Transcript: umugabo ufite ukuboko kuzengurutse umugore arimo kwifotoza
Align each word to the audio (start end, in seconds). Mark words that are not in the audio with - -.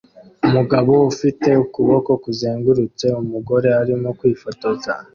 umugabo 0.47 0.93
ufite 1.11 1.49
ukuboko 1.63 2.11
kuzengurutse 2.23 3.05
umugore 3.21 3.69
arimo 3.81 4.09
kwifotoza 4.19 4.93